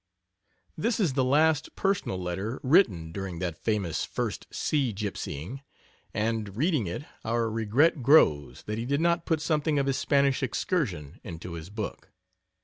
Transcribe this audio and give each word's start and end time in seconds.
This 0.75 0.99
is 0.99 1.13
the 1.13 1.23
last 1.23 1.75
personal 1.75 2.17
letter 2.19 2.59
written 2.63 3.11
during 3.11 3.37
that 3.37 3.63
famous 3.63 4.03
first 4.03 4.47
sea 4.49 4.93
gipsying, 4.93 5.61
and 6.11 6.57
reading 6.57 6.87
it 6.87 7.05
our 7.23 7.47
regret 7.51 8.01
grows 8.01 8.63
that 8.63 8.79
he 8.79 8.85
did 8.87 8.99
not 8.99 9.27
put 9.27 9.41
something 9.41 9.77
of 9.77 9.85
his 9.85 9.97
Spanish 9.99 10.41
excursion 10.41 11.19
into 11.23 11.51
his 11.53 11.69
book. 11.69 12.09